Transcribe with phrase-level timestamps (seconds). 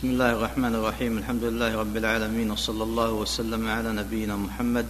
[0.00, 4.86] بسم الله الرحمن الرحيم الحمد لله رب العالمين وصلى الله وسلم على نبينا محمد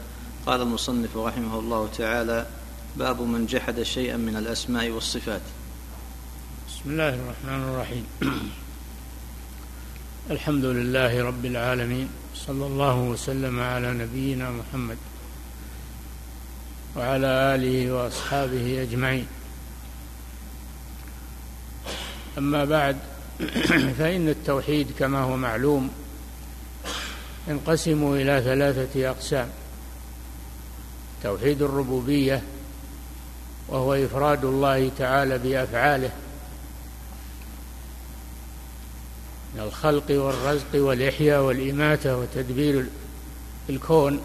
[0.46, 2.46] قال المصنف رحمه الله تعالى
[2.96, 5.40] باب من جحد شيئا من الاسماء والصفات
[6.68, 8.06] بسم الله الرحمن الرحيم
[10.36, 14.98] الحمد لله رب العالمين صلى الله وسلم على نبينا محمد
[16.96, 19.26] وعلى اله واصحابه اجمعين
[22.38, 22.96] اما بعد
[23.98, 25.90] فإن التوحيد كما هو معلوم
[27.48, 29.48] ينقسم إلى ثلاثة أقسام
[31.22, 32.42] توحيد الربوبية
[33.68, 36.10] وهو إفراد الله تعالى بأفعاله
[39.54, 42.84] من الخلق والرزق والإحياء والإماتة وتدبير
[43.70, 44.20] الكون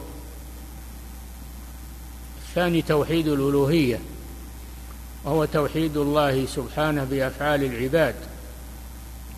[2.41, 3.99] الثاني توحيد الألوهية
[5.23, 8.15] وهو توحيد الله سبحانه بأفعال العباد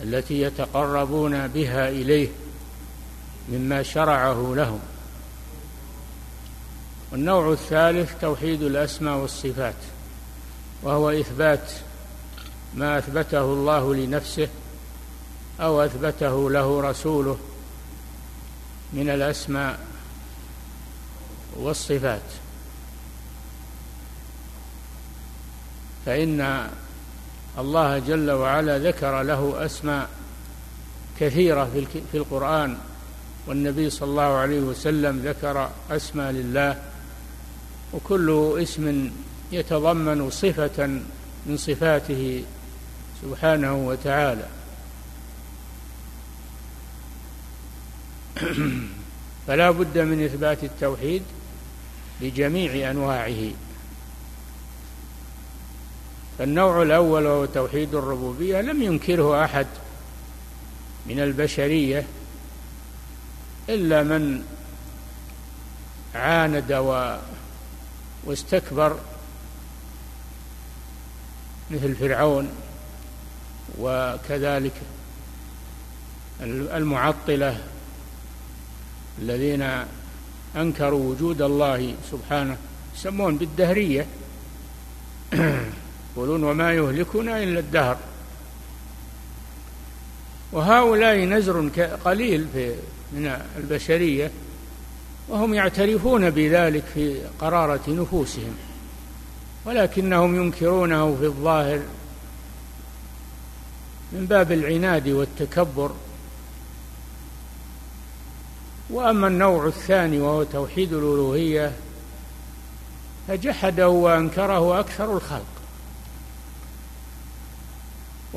[0.04, 2.28] التي يتقربون بها اليه
[3.52, 4.80] مما شرعه لهم
[7.12, 9.73] والنوع الثالث توحيد الاسماء والصفات
[10.84, 11.72] وهو اثبات
[12.76, 14.48] ما اثبته الله لنفسه
[15.62, 17.38] او اثبته له رسوله
[18.94, 19.80] من الاسماء
[21.56, 22.22] والصفات
[26.06, 26.42] فان
[27.58, 30.09] الله جل وعلا ذكر له أسماء
[31.19, 32.77] كثيرة في القرآن
[33.47, 36.81] والنبي صلى الله عليه وسلم ذكر أسماء لله
[37.94, 39.11] وكل اسم
[39.52, 40.88] يتضمن صفة
[41.45, 42.44] من صفاته
[43.22, 44.45] سبحانه وتعالى
[49.47, 51.21] فلا بد من إثبات التوحيد
[52.21, 53.52] بجميع أنواعه
[56.38, 59.67] فالنوع الأول وهو توحيد الربوبية لم ينكره أحد
[61.05, 62.05] من البشرية
[63.69, 64.43] إلا من
[66.15, 67.17] عاند و
[68.23, 68.97] واستكبر
[71.71, 72.49] مثل فرعون
[73.80, 74.71] وكذلك
[76.42, 77.58] المعطلة
[79.20, 79.86] الذين
[80.55, 82.58] أنكروا وجود الله سبحانه
[82.95, 84.05] يسمون بالدهرية
[86.17, 87.98] يقولون وما يهلكنا إلا الدهر
[90.52, 91.70] وهؤلاء نزر
[92.05, 92.76] قليل في
[93.14, 94.32] من البشرية
[95.30, 98.56] وهم يعترفون بذلك في قرارة نفوسهم
[99.66, 101.80] ولكنهم ينكرونه في الظاهر
[104.11, 105.92] من باب العناد والتكبر
[108.89, 111.72] واما النوع الثاني وهو توحيد الالوهيه
[113.27, 115.45] فجحده وانكره اكثر الخلق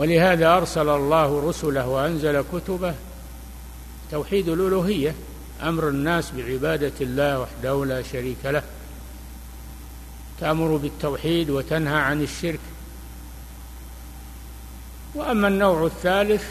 [0.00, 2.94] ولهذا أرسل الله رسله وأنزل كتبه
[4.10, 5.14] توحيد الألوهية
[5.62, 8.62] أمر الناس بعبادة الله وحده لا شريك له
[10.40, 12.60] تأمر بالتوحيد وتنهى عن الشرك
[15.14, 16.44] وأما النوع الثالث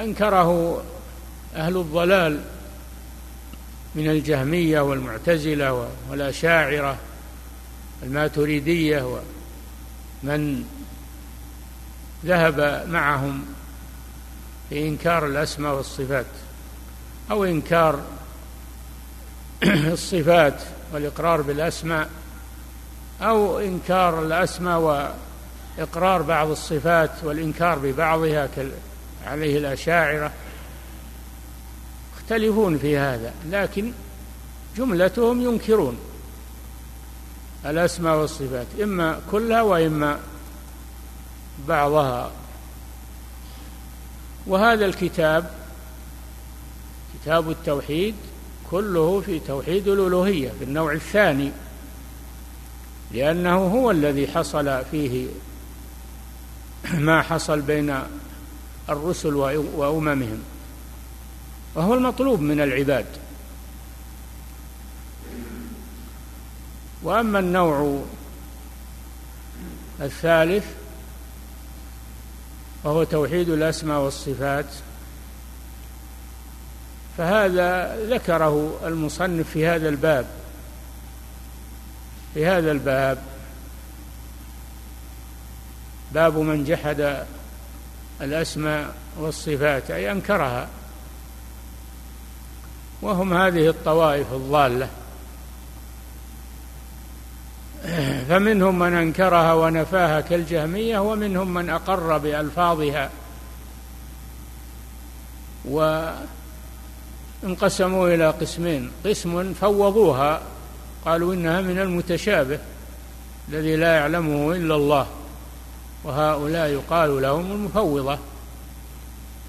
[0.00, 0.82] أنكره
[1.56, 2.40] أهل الضلال
[3.94, 6.96] من الجهمية والمعتزلة والأشاعرة
[8.04, 9.20] الماتريدية
[10.22, 10.64] ومن
[12.24, 13.44] ذهب معهم
[14.68, 16.26] في إنكار الأسماء والصفات
[17.30, 18.00] أو إنكار
[19.96, 20.62] الصفات
[20.92, 22.10] والإقرار بالأسماء
[23.20, 28.48] أو إنكار الأسماء وإقرار بعض الصفات والإنكار ببعضها
[29.26, 30.32] عليه الأشاعرة
[32.16, 33.92] يختلفون في هذا لكن
[34.76, 35.96] جملتهم ينكرون
[37.66, 40.18] الأسماء والصفات إما كلها وإما
[41.68, 42.30] بعضها
[44.46, 45.50] وهذا الكتاب
[47.14, 48.14] كتاب التوحيد
[48.70, 51.52] كله في توحيد الالوهيه في النوع الثاني
[53.12, 55.26] لانه هو الذي حصل فيه
[56.94, 58.00] ما حصل بين
[58.88, 59.34] الرسل
[59.76, 60.38] واممهم
[61.74, 63.06] وهو المطلوب من العباد
[67.02, 68.02] واما النوع
[70.00, 70.64] الثالث
[72.84, 74.64] وهو توحيد الأسماء والصفات
[77.18, 80.26] فهذا ذكره المصنف في هذا الباب
[82.34, 83.18] في هذا الباب
[86.12, 87.24] باب من جحد
[88.20, 90.68] الأسماء والصفات أي أنكرها
[93.02, 94.88] وهم هذه الطوائف الضالة
[98.28, 103.10] فمنهم من انكرها ونفاها كالجهميه ومنهم من اقر بالفاظها
[105.64, 105.94] وانقسموا
[108.14, 110.40] الى قسمين قسم فوضوها
[111.04, 112.58] قالوا انها من المتشابه
[113.48, 115.06] الذي لا يعلمه الا الله
[116.04, 118.18] وهؤلاء يقال لهم المفوضه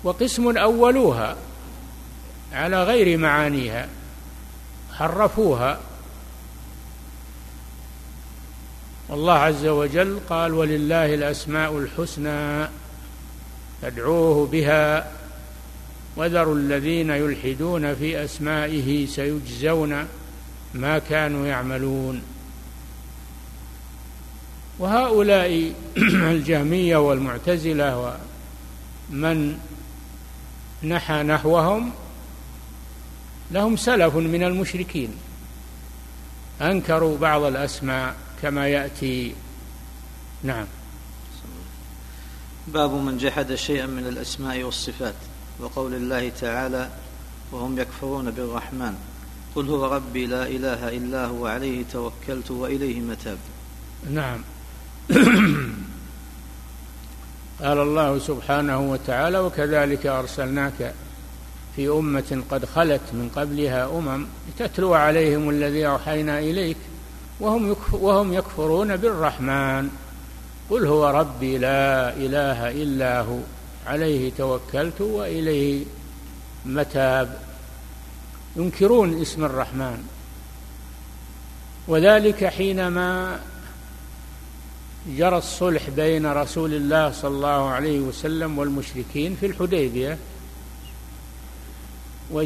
[0.03, 1.35] وقسم اولوها
[2.53, 3.87] على غير معانيها
[4.97, 5.79] حرفوها
[9.09, 12.67] والله عز وجل قال ولله الاسماء الحسنى
[13.81, 15.11] فادعوه بها
[16.15, 20.05] وذروا الذين يلحدون في اسمائه سيجزون
[20.73, 22.21] ما كانوا يعملون
[24.79, 25.73] وهؤلاء
[26.33, 28.17] الجهميه والمعتزله
[29.11, 29.57] ومن
[30.83, 31.91] نحى نحوهم
[33.51, 35.09] لهم سلف من المشركين
[36.61, 39.33] انكروا بعض الاسماء كما يأتي
[40.43, 40.65] نعم
[42.67, 45.13] باب من جحد شيئا من الأسماء والصفات
[45.59, 46.89] وقول الله تعالى
[47.51, 48.95] وهم يكفرون بالرحمن
[49.55, 53.37] قل هو ربي لا إله إلا هو عليه توكلت وإليه متاب
[54.09, 54.39] نعم
[57.63, 60.93] قال الله سبحانه وتعالى وكذلك أرسلناك
[61.75, 66.77] في أمة قد خلت من قبلها أمم لتتلو عليهم الذي أوحينا إليك
[67.39, 69.89] وهم وهم يكفرون بالرحمن
[70.69, 73.37] قل هو ربي لا اله الا هو
[73.87, 75.85] عليه توكلت واليه
[76.65, 77.37] متاب
[78.55, 80.03] ينكرون اسم الرحمن
[81.87, 83.39] وذلك حينما
[85.07, 90.17] جرى الصلح بين رسول الله صلى الله عليه وسلم والمشركين في الحديبيه
[92.33, 92.41] و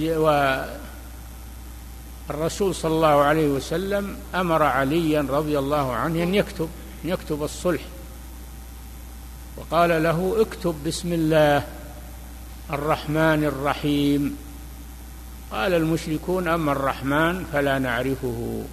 [2.30, 6.70] الرسول صلى الله عليه وسلم امر عليا رضي الله عنه ان يكتب
[7.04, 7.82] ان يكتب الصلح
[9.58, 11.64] وقال له اكتب بسم الله
[12.74, 14.38] الرحمن الرحيم
[15.52, 18.64] قال المشركون اما الرحمن فلا نعرفه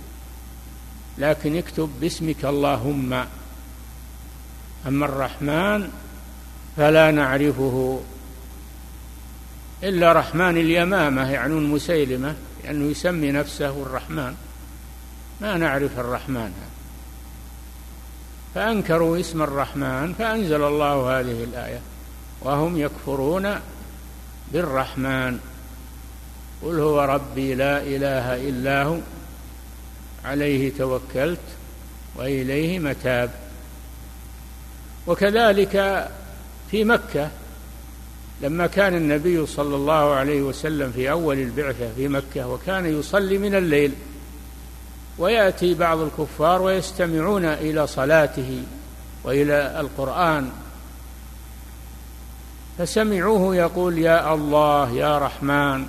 [1.19, 3.13] لكن اكتب باسمك اللهم
[4.87, 5.91] اما الرحمن
[6.77, 8.01] فلا نعرفه
[9.83, 12.35] الا رحمن اليمامه يعنون مسيلمه
[12.71, 14.35] لأنه يسمي نفسه الرحمن
[15.41, 16.53] ما نعرف الرحمن
[18.55, 21.81] فأنكروا اسم الرحمن فأنزل الله هذه الآية
[22.43, 23.55] وهم يكفرون
[24.53, 25.39] بالرحمن
[26.63, 28.99] قل هو ربي لا إله إلا هو
[30.25, 31.41] عليه توكلت
[32.17, 33.31] وإليه متاب
[35.07, 36.09] وكذلك
[36.71, 37.31] في مكة
[38.43, 43.55] لما كان النبي صلى الله عليه وسلم في أول البعثة في مكة وكان يصلي من
[43.55, 43.93] الليل
[45.19, 48.63] ويأتي بعض الكفار ويستمعون إلى صلاته
[49.25, 50.51] وإلى القرآن
[52.79, 55.87] فسمعوه يقول يا الله يا رحمن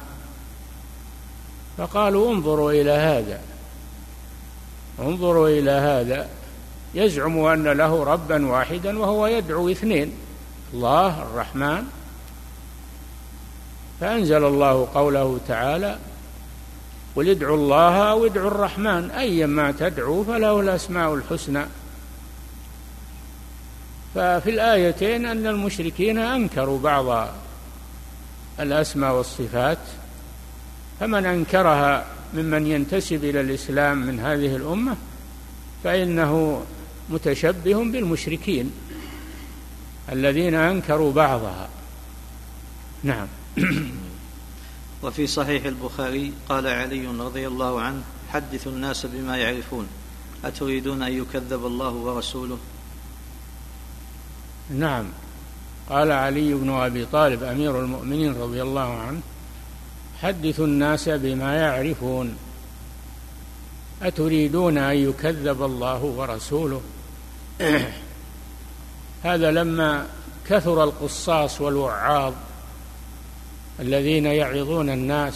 [1.77, 3.39] فقالوا انظروا إلى هذا
[4.99, 6.27] انظروا إلى هذا
[6.95, 10.13] يزعم أن له ربا واحدا وهو يدعو اثنين
[10.73, 11.83] الله الرحمن
[14.01, 15.97] فأنزل الله قوله تعالى
[17.15, 21.65] قل ادعوا الله أو ادعوا الرحمن أيما تدعو فله الأسماء الحسنى
[24.15, 27.27] ففي الآيتين أن المشركين أنكروا بعض
[28.59, 29.77] الأسماء والصفات
[30.99, 34.95] فمن أنكرها ممن ينتسب إلى الإسلام من هذه الأمة
[35.83, 36.63] فإنه
[37.09, 38.71] متشبه بالمشركين
[40.11, 41.69] الذين أنكروا بعضها
[43.03, 43.27] نعم
[45.03, 48.01] وفي صحيح البخاري قال علي رضي الله عنه
[48.33, 49.87] حدثوا الناس بما يعرفون
[50.45, 52.57] أتريدون أن يكذب الله ورسوله
[54.69, 55.05] نعم
[55.89, 59.19] قال علي بن أبي طالب أمير المؤمنين رضي الله عنه
[60.21, 62.35] حدثوا الناس بما يعرفون
[64.01, 66.81] أتريدون أن يكذب الله ورسوله
[69.23, 70.05] هذا لما
[70.47, 72.33] كثر القصاص والوعاظ
[73.79, 75.33] الذين يعظون الناس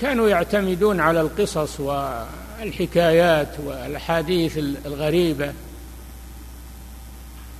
[0.00, 5.52] كانوا يعتمدون على القصص والحكايات والاحاديث الغريبه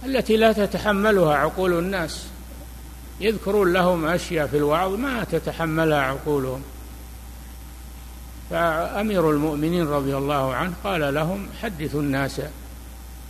[0.07, 2.27] التي لا تتحملها عقول الناس
[3.21, 6.63] يذكرون لهم اشياء في الوعظ ما تتحملها عقولهم
[8.51, 12.41] فامير المؤمنين رضي الله عنه قال لهم حدثوا الناس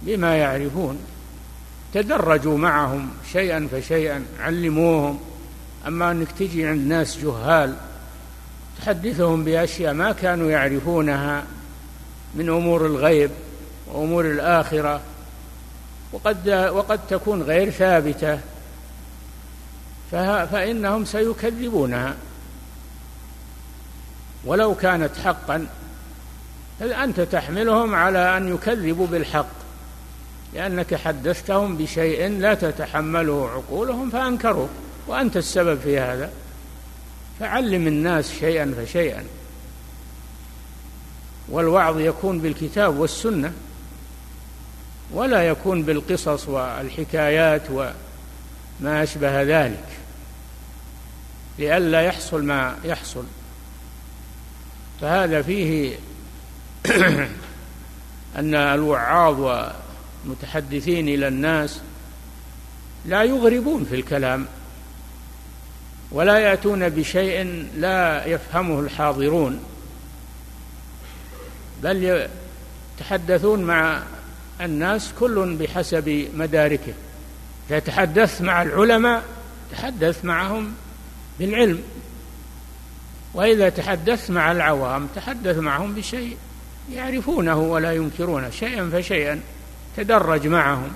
[0.02, 0.98] بما يعرفون
[1.94, 5.18] تدرجوا معهم شيئا فشيئا علموهم
[5.86, 7.76] أما أنك تجي عند ناس جهال
[8.82, 11.42] تحدثهم بأشياء ما كانوا يعرفونها
[12.34, 13.30] من أمور الغيب
[13.92, 15.00] وأمور الآخرة
[16.12, 18.38] وقد وقد تكون غير ثابتة
[20.52, 22.14] فإنهم سيكذبونها
[24.44, 25.66] ولو كانت حقا
[26.80, 29.46] أنت تحملهم على أن يكذبوا بالحق
[30.54, 34.68] لأنك حدثتهم بشيء لا تتحمله عقولهم فأنكروه
[35.08, 36.30] وأنت السبب في هذا
[37.40, 39.24] فعلم الناس شيئا فشيئا
[41.48, 43.52] والوعظ يكون بالكتاب والسنة
[45.12, 49.84] ولا يكون بالقصص والحكايات وما أشبه ذلك
[51.58, 53.24] لئلا يحصل ما يحصل
[55.00, 55.98] فهذا فيه
[58.38, 61.80] أن الوعاظ والمتحدثين إلى الناس
[63.06, 64.46] لا يغربون في الكلام
[66.12, 69.60] ولا ياتون بشيء لا يفهمه الحاضرون
[71.82, 72.26] بل
[73.00, 74.02] يتحدثون مع
[74.60, 76.92] الناس كل بحسب مداركه
[77.70, 79.22] اذا تحدثت مع العلماء
[79.72, 80.72] تحدث معهم
[81.40, 81.82] بالعلم
[83.34, 86.36] واذا تحدثت مع العوام تحدث معهم بشيء
[86.92, 89.40] يعرفونه ولا ينكرونه شيئا فشيئا
[89.96, 90.92] تدرج معهم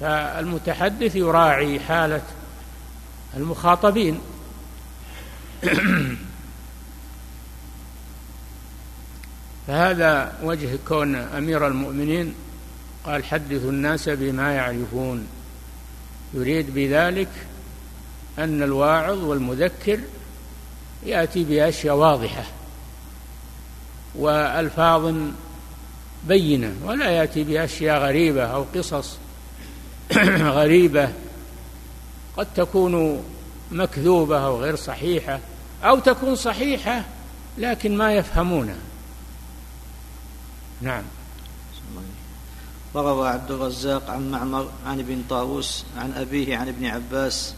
[0.00, 2.22] فالمتحدث يراعي حاله
[3.36, 4.18] المخاطبين
[9.66, 12.34] فهذا وجه كون امير المؤمنين
[13.04, 15.26] قال حدثوا الناس بما يعرفون
[16.34, 17.28] يريد بذلك
[18.38, 20.00] ان الواعظ والمذكر
[21.06, 22.44] ياتي باشياء واضحه
[24.14, 25.14] والفاظ
[26.28, 29.16] بينه ولا ياتي باشياء غريبه او قصص
[30.58, 31.08] غريبه
[32.38, 33.22] قد تكون
[33.72, 35.40] مكذوبة أو غير صحيحة
[35.82, 37.04] أو تكون صحيحة
[37.58, 38.76] لكن ما يفهمونها
[40.80, 41.02] نعم
[42.94, 47.54] وروى عبد الرزاق عن معمر عن ابن طاووس عن أبيه عن ابن عباس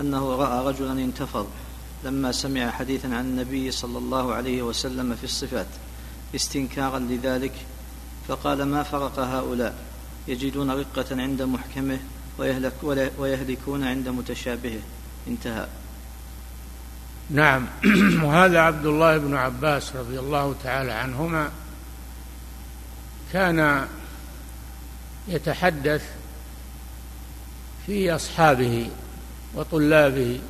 [0.00, 1.46] أنه رأى رجلا انتفض
[2.04, 5.66] لما سمع حديثا عن النبي صلى الله عليه وسلم في الصفات
[6.34, 7.52] استنكارا لذلك
[8.28, 9.74] فقال ما فرق هؤلاء
[10.28, 11.98] يجدون رقة عند محكمه
[12.38, 12.72] ويهلك
[13.18, 14.80] ويهلكون عند متشابهه
[15.28, 15.66] انتهى
[17.30, 17.66] نعم
[18.24, 21.50] وهذا عبد الله بن عباس رضي الله تعالى عنهما
[23.32, 23.86] كان
[25.28, 26.10] يتحدث
[27.86, 28.90] في اصحابه
[29.54, 30.40] وطلابه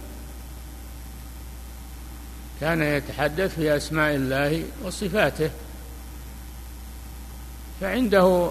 [2.60, 5.50] كان يتحدث في اسماء الله وصفاته
[7.80, 8.50] فعنده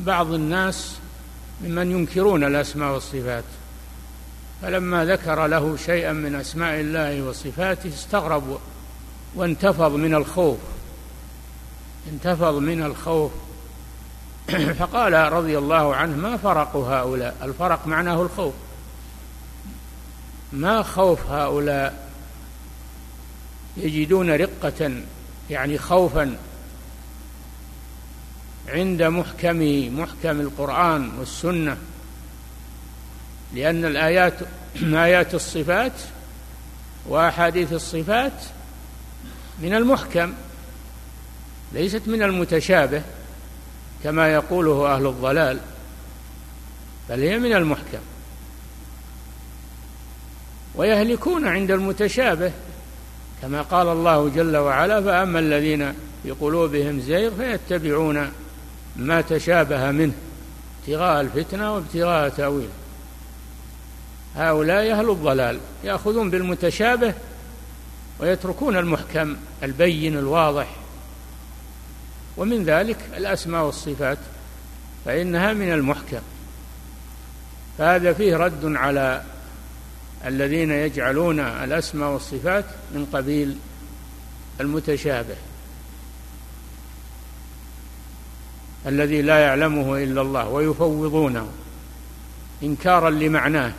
[0.00, 0.94] بعض الناس
[1.64, 3.44] ممن ينكرون الأسماء والصفات
[4.62, 8.58] فلما ذكر له شيئا من أسماء الله وصفاته استغرب
[9.34, 10.58] وانتفض من الخوف
[12.12, 13.30] انتفض من الخوف
[14.78, 18.54] فقال رضي الله عنه ما فرق هؤلاء الفرق معناه الخوف
[20.52, 22.08] ما خوف هؤلاء
[23.76, 24.92] يجدون رقة
[25.50, 26.36] يعني خوفا
[28.68, 29.56] عند محكم
[30.00, 31.76] محكم القرآن والسنة
[33.54, 34.34] لأن الآيات
[34.82, 35.92] آيات الصفات
[37.08, 38.32] وأحاديث الصفات
[39.62, 40.32] من المحكم
[41.72, 43.02] ليست من المتشابه
[44.04, 45.58] كما يقوله أهل الضلال
[47.08, 47.98] بل هي من المحكم
[50.74, 52.52] ويهلكون عند المتشابه
[53.42, 55.92] كما قال الله جل وعلا فأما الذين
[56.22, 58.30] في قلوبهم زيغ فيتبعون
[58.98, 60.12] ما تشابه منه
[60.80, 62.70] ابتغاء الفتنة وابتغاء تأويله
[64.36, 67.14] هؤلاء أهل الضلال يأخذون بالمتشابه
[68.20, 70.76] ويتركون المحكم البين الواضح
[72.36, 74.18] ومن ذلك الأسماء والصفات
[75.04, 76.20] فإنها من المحكم
[77.78, 79.22] فهذا فيه رد على
[80.26, 83.56] الذين يجعلون الأسماء والصفات من قبيل
[84.60, 85.36] المتشابه
[88.86, 91.46] الذي لا يعلمه إلا الله ويفوضونه
[92.62, 93.72] إنكارا لمعناه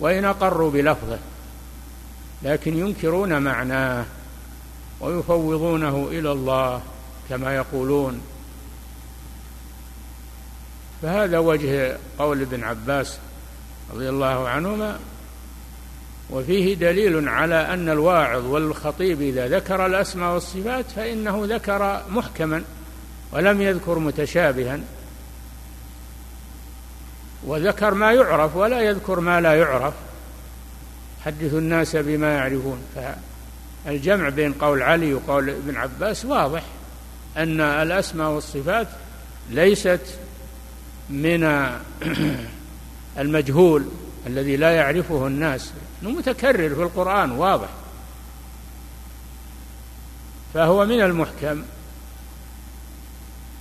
[0.00, 1.18] وإن أقروا بلفظه
[2.42, 4.04] لكن ينكرون معناه
[5.00, 6.80] ويفوضونه إلى الله
[7.30, 8.20] كما يقولون
[11.02, 13.18] فهذا وجه قول ابن عباس
[13.94, 14.98] رضي الله عنهما
[16.30, 22.62] وفيه دليل على أن الواعظ والخطيب إذا ذكر الأسماء والصفات فإنه ذكر محكما
[23.32, 24.80] ولم يذكر متشابها
[27.46, 29.94] وذكر ما يعرف ولا يذكر ما لا يعرف
[31.24, 32.78] حدث الناس بما يعرفون
[33.84, 36.62] فالجمع بين قول علي وقول ابن عباس واضح
[37.36, 38.88] أن الأسماء والصفات
[39.50, 40.00] ليست
[41.10, 41.66] من
[43.18, 43.84] المجهول
[44.26, 47.68] الذي لا يعرفه الناس متكرر في القرآن واضح
[50.54, 51.62] فهو من المحكم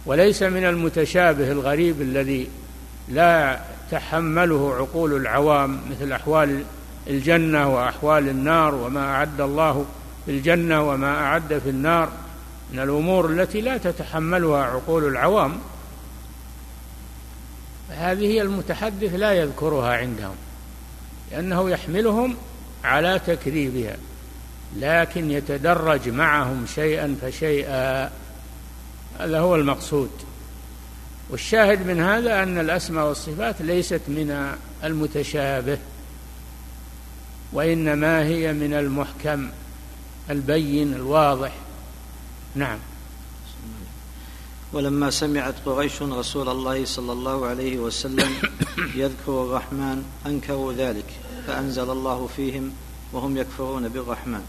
[0.08, 2.48] وليس من المتشابه الغريب الذي
[3.10, 3.60] لا
[3.92, 6.64] تحمله عقول العوام مثل أحوال
[7.08, 9.86] الجنة وأحوال النار وما أعد الله
[10.26, 12.10] في الجنة وما أعد في النار
[12.74, 15.58] من الأمور التي لا تتحملها عقول العوام
[17.90, 20.36] هذه المتحدث لا يذكرها عندهم
[21.32, 22.36] لأنه يحملهم
[22.84, 23.96] على تكذيبها
[24.76, 28.10] لكن يتدرج معهم شيئا فشيئا
[29.19, 30.09] هذا هو المقصود
[31.29, 34.51] والشاهد من هذا أن الأسماء والصفات ليست من
[34.83, 35.77] المتشابه
[37.53, 39.50] وإنما هي من المحكم
[40.29, 41.53] البين الواضح
[42.55, 42.77] نعم
[44.74, 48.31] ولما سمعت قريش رسول الله صلى الله عليه وسلم
[48.95, 51.05] يذكر الرحمن انكروا ذلك
[51.47, 52.71] فانزل الله فيهم
[53.13, 54.43] وهم يكفرون بالرحمن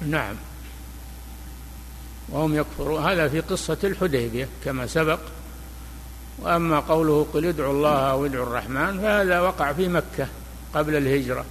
[0.00, 0.34] نعم
[2.28, 5.18] وهم يكفرون هذا في قصة الحديبية كما سبق
[6.38, 10.26] وأما قوله قل ادعوا الله أو ادعوا الرحمن فهذا وقع في مكة
[10.74, 11.44] قبل الهجرة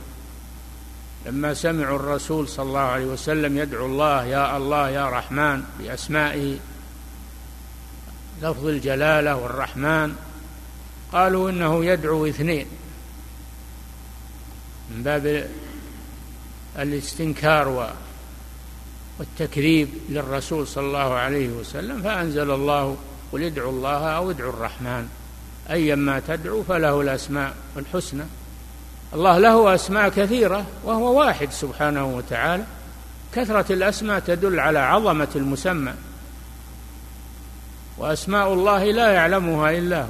[1.25, 6.58] لما سمعوا الرسول صلى الله عليه وسلم يدعو الله يا الله يا رحمن بأسمائه
[8.42, 10.16] لفظ الجلالة والرحمن
[11.12, 12.66] قالوا إنه يدعو اثنين
[14.96, 15.50] من باب
[16.80, 17.94] الاستنكار
[19.22, 22.98] والتكذيب للرسول صلى الله عليه وسلم فأنزل الله
[23.34, 25.08] قل ادعوا الله أو ادعوا الرحمن
[25.72, 28.24] أيما تدعو فله الأسماء الحسنى
[29.13, 32.63] الله له أسماء كثيرة وهو واحد سبحانه وتعالى
[33.36, 35.94] كثرة الأسماء تدل على عظمة المسمى
[37.98, 40.08] وأسماء الله لا يعلمها إلا هو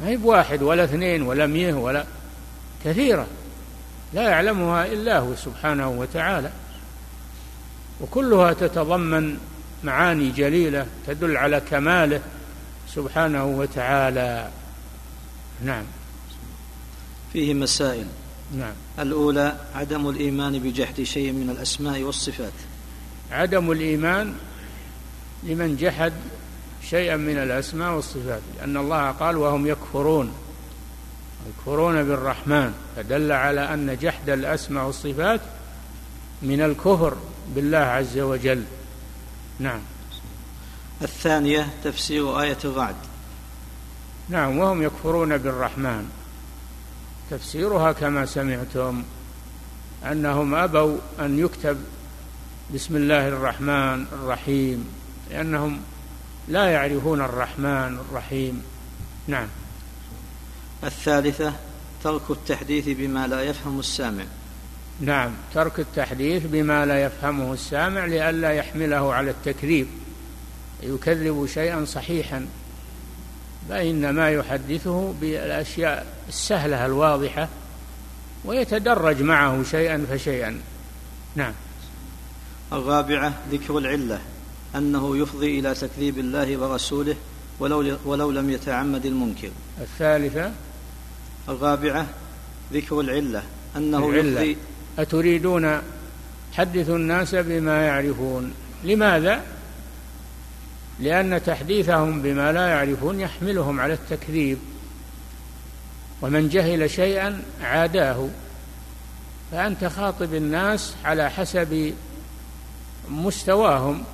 [0.00, 2.04] ما هي بواحد ولا اثنين ولا مئة ولا
[2.84, 3.26] كثيرة
[4.14, 6.50] لا يعلمها إلا هو سبحانه وتعالى
[8.02, 9.36] وكلها تتضمن
[9.84, 12.20] معاني جليله تدل على كماله
[12.88, 14.48] سبحانه وتعالى
[15.64, 15.84] نعم
[17.32, 18.06] فيه مسائل
[18.58, 22.52] نعم الاولى عدم الايمان بجحد شيء من الاسماء والصفات
[23.30, 24.34] عدم الايمان
[25.42, 26.12] لمن جحد
[26.90, 30.34] شيئا من الاسماء والصفات لان الله قال وهم يكفرون
[31.48, 35.40] يكفرون بالرحمن فدل على ان جحد الاسماء والصفات
[36.42, 37.16] من الكفر
[37.54, 38.64] بالله عز وجل
[39.58, 39.80] نعم
[41.02, 42.96] الثانية تفسير آية الرعد
[44.28, 46.08] نعم وهم يكفرون بالرحمن
[47.30, 49.02] تفسيرها كما سمعتم
[50.04, 51.76] أنهم أبوا أن يكتب
[52.74, 54.88] بسم الله الرحمن الرحيم
[55.30, 55.80] لأنهم
[56.48, 58.62] لا يعرفون الرحمن الرحيم
[59.26, 59.48] نعم
[60.84, 61.52] الثالثة
[62.04, 64.24] ترك التحديث بما لا يفهم السامع
[65.02, 69.86] نعم ترك التحديث بما لا يفهمه السامع لئلا يحمله على التكذيب
[70.82, 72.46] يكذب شيئا صحيحا
[73.68, 77.48] فإنما يحدثه بالأشياء السهلة الواضحة
[78.44, 80.60] ويتدرج معه شيئا فشيئا
[81.36, 81.52] نعم
[82.72, 84.20] الرابعة ذكر العلة
[84.74, 87.16] أنه يفضي إلى تكذيب الله ورسوله
[87.60, 90.52] ولو, ولو لم يتعمد المنكر الثالثة
[91.48, 92.06] الرابعة
[92.72, 93.42] ذكر العلة
[93.76, 94.30] أنه العلة.
[94.40, 94.56] يفضي
[94.98, 95.78] أتريدون
[96.56, 98.52] حدثوا الناس بما يعرفون
[98.84, 99.40] لماذا؟
[101.00, 104.58] لأن تحديثهم بما لا يعرفون يحملهم على التكذيب
[106.22, 108.28] ومن جهل شيئا عاداه
[109.52, 111.94] فأنت خاطب الناس على حسب
[113.10, 114.04] مستواهم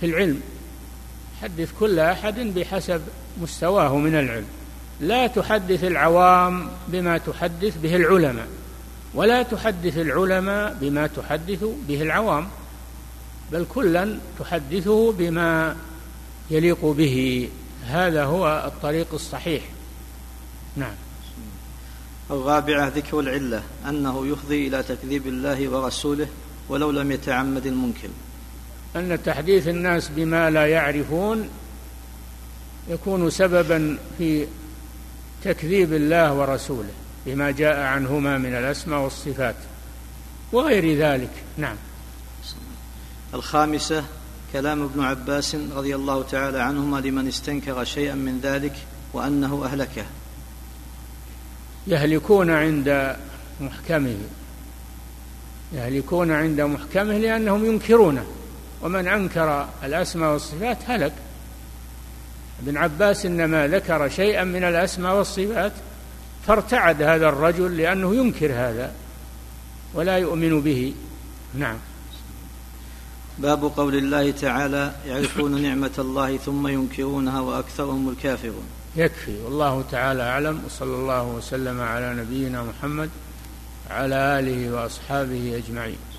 [0.00, 0.40] في العلم
[1.42, 3.00] حدث كل أحد بحسب
[3.42, 4.46] مستواه من العلم
[5.00, 8.46] لا تحدث العوام بما تحدث به العلماء
[9.14, 12.48] ولا تحدث العلماء بما تحدث به العوام
[13.52, 15.76] بل كلا تحدثه بما
[16.50, 17.48] يليق به
[17.86, 19.62] هذا هو الطريق الصحيح
[20.76, 20.94] نعم
[22.30, 26.28] الرابعة ذكر العلة أنه يفضي إلى تكذيب الله ورسوله
[26.68, 28.08] ولو لم يتعمد المنكر
[28.96, 31.48] أن تحديث الناس بما لا يعرفون
[32.90, 34.46] يكون سببا في
[35.44, 36.90] تكذيب الله ورسوله
[37.26, 39.54] بما جاء عنهما من الأسماء والصفات
[40.52, 41.76] وغير ذلك نعم
[43.34, 44.04] الخامسة
[44.52, 48.72] كلام ابن عباس رضي الله تعالى عنهما لمن استنكر شيئا من ذلك
[49.12, 50.04] وأنه أهلكه
[51.86, 53.16] يهلكون عند
[53.60, 54.16] محكمه
[55.72, 58.24] يهلكون عند محكمه لأنهم ينكرونه
[58.82, 61.12] ومن أنكر الأسماء والصفات هلك
[62.62, 65.72] ابن عباس إنما ذكر شيئا من الأسماء والصفات
[66.46, 68.92] فارتعد هذا الرجل لأنه ينكر هذا
[69.94, 70.94] ولا يؤمن به
[71.54, 71.76] نعم
[73.38, 78.64] باب قول الله تعالى يعرفون نعمة الله ثم ينكرونها وأكثرهم الكافرون
[78.96, 83.10] يكفي والله تعالى أعلم وصلى الله وسلم على نبينا محمد
[83.90, 86.13] على آله وأصحابه أجمعين